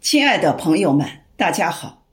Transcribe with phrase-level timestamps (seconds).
[0.00, 2.06] 亲爱的朋友们，大家好，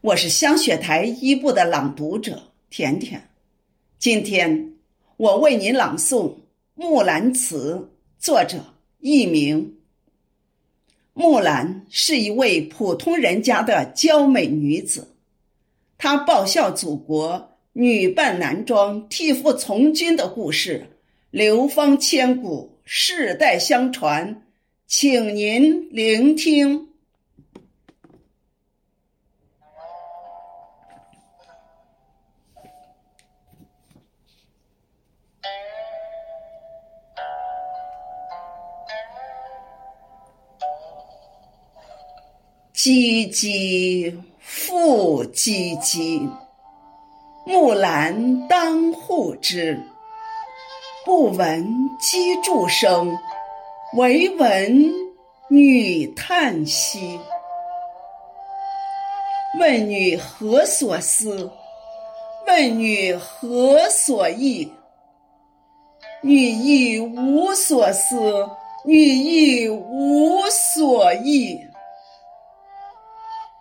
[0.00, 3.30] 我是香雪台一部的朗读者甜甜。
[3.96, 4.74] 今天
[5.16, 6.30] 我为您朗诵
[6.74, 7.74] 《木兰辞》，
[8.18, 9.76] 作者佚名。
[11.14, 15.14] 木兰是一位普通人家的娇美女子，
[15.96, 20.88] 她报效祖国、女扮男装、替父从军的故事
[21.30, 24.42] 流芳千古，世代相传，
[24.88, 26.87] 请您聆听。
[42.88, 46.26] 唧唧复唧唧，
[47.44, 49.78] 木兰当户织。
[51.04, 51.66] 不闻
[52.00, 53.14] 机杼声，
[53.92, 54.90] 惟闻
[55.50, 57.20] 女叹息。
[59.60, 61.50] 问女何所思？
[62.46, 64.72] 问女何所忆？
[66.22, 68.48] 女亦无所思，
[68.86, 71.58] 女亦无所忆。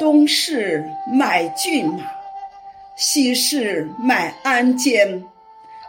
[0.00, 2.10] 东市买骏马，
[2.96, 5.22] 西市买鞍鞯，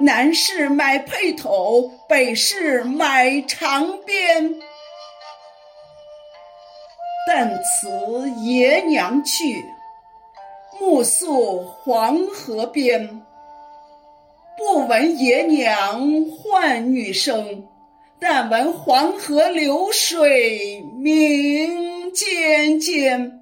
[0.02, 4.54] 南市买辔头，北市买长鞭。
[7.26, 9.64] 但辞爷娘去，
[10.78, 13.22] 暮宿黄河边。
[14.58, 17.66] 不闻爷娘唤女声，
[18.20, 23.41] 但闻黄河流水鸣溅溅。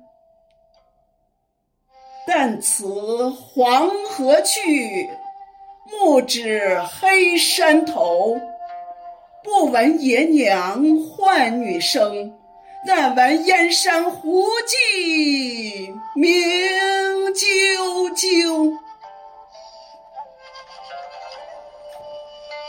[2.31, 5.09] 但辞黄河去，
[5.90, 8.40] 暮至黑山头。
[9.44, 12.31] 不闻爷娘唤女声，
[12.85, 16.31] 但闻燕山胡骑鸣
[17.34, 17.47] 啾
[18.16, 18.78] 啾。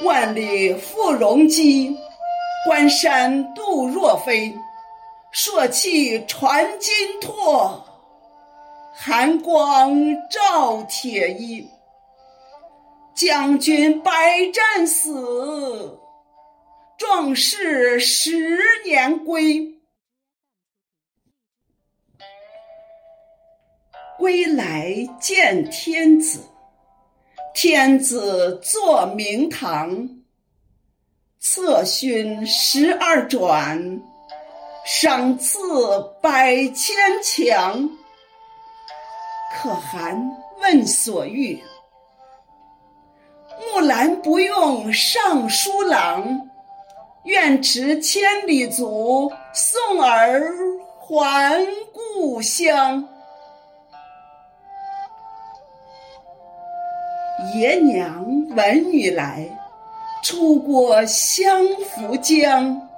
[0.03, 1.95] 万里赴戎机，
[2.67, 4.57] 关山度若飞。
[5.33, 7.90] 朔气传金柝。
[9.03, 11.67] 寒光照铁衣，
[13.15, 14.13] 将军百
[14.53, 15.99] 战死，
[16.99, 19.75] 壮士十年归。
[24.19, 26.41] 归来见天子，
[27.55, 30.11] 天子坐明堂，
[31.39, 34.03] 策勋十二转，
[34.85, 35.59] 赏赐
[36.21, 36.95] 百千
[37.25, 37.97] 强。
[39.53, 40.17] 可汗
[40.61, 41.61] 问所欲，
[43.59, 46.49] 木兰不用尚书郎，
[47.25, 50.41] 愿驰千里足，送儿
[51.01, 53.07] 还故乡。
[57.55, 59.45] 爷娘闻女来，
[60.23, 62.89] 出过相扶江。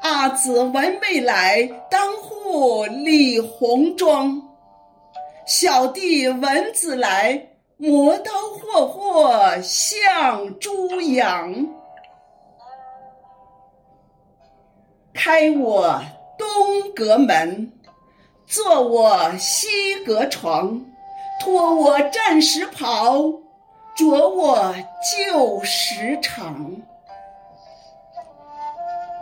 [0.00, 4.40] 阿姊闻妹来，当户理红妆。
[5.46, 11.66] 小弟闻姊来，磨刀霍霍向猪羊。
[15.12, 16.00] 开我
[16.38, 17.70] 东阁门，
[18.46, 20.82] 坐我西阁床，
[21.40, 23.20] 脱我战时袍，
[23.94, 24.74] 着我
[25.28, 26.54] 旧时裳。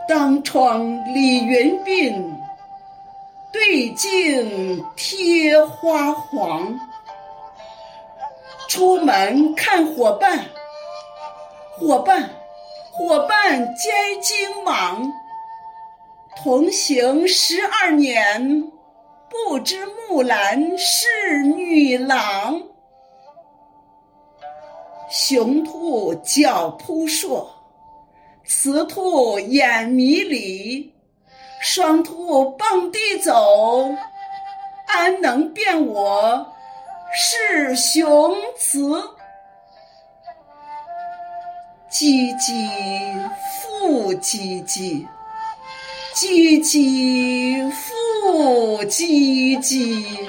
[0.07, 2.32] 当窗理云鬓。
[3.53, 6.75] 对镜贴花黄，
[8.69, 10.45] 出门看伙伴，
[11.71, 12.31] 伙伴
[12.91, 13.91] 伙伴皆
[14.21, 15.13] 惊忙。
[16.43, 18.73] 同行十二年，
[19.29, 22.61] 不知木兰是女郎。
[25.11, 27.49] 雄兔脚扑朔，
[28.45, 30.92] 雌兔眼迷离。
[31.63, 33.95] 双兔傍地走，
[34.87, 36.45] 安能辨我
[37.15, 39.01] 是雄雌？
[41.89, 43.31] 唧唧
[43.63, 45.07] 复唧唧，
[46.17, 50.22] 唧唧复唧唧。